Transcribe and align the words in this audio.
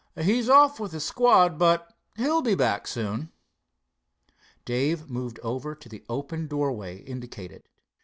"He's 0.19 0.49
off 0.49 0.79
with 0.79 0.95
a 0.95 0.99
squad, 0.99 1.59
but 1.59 1.93
he'll 2.17 2.41
be 2.41 2.55
back 2.55 2.87
soon." 2.87 3.31
Dave 4.65 5.11
moved 5.11 5.39
over 5.43 5.75
to 5.75 5.87
the 5.87 6.03
open 6.09 6.47
doorway 6.47 7.03
indicated. 7.03 7.69